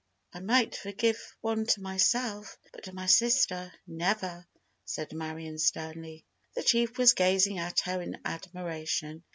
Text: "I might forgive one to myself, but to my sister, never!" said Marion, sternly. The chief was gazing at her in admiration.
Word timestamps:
"I 0.33 0.39
might 0.39 0.75
forgive 0.75 1.37
one 1.41 1.67
to 1.67 1.81
myself, 1.83 2.57
but 2.73 2.85
to 2.85 2.91
my 2.91 3.05
sister, 3.05 3.71
never!" 3.85 4.47
said 4.83 5.13
Marion, 5.13 5.59
sternly. 5.59 6.25
The 6.55 6.63
chief 6.63 6.97
was 6.97 7.13
gazing 7.13 7.59
at 7.59 7.81
her 7.81 8.01
in 8.01 8.17
admiration. 8.25 9.23